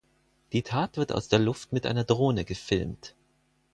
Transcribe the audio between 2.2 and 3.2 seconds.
gefilmt.